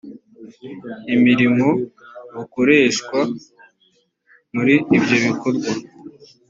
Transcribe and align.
imirimo 1.15 1.67
bukoreshwa 2.35 3.19
muri 4.53 4.75
ibyo 4.97 5.17
bikorwa 5.25 5.69